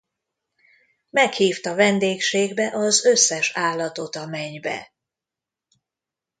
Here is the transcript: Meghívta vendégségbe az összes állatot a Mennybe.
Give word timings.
Meghívta 1.09 1.75
vendégségbe 1.75 2.71
az 2.75 3.05
összes 3.05 3.51
állatot 3.55 4.15
a 4.15 4.25
Mennybe. 4.25 4.93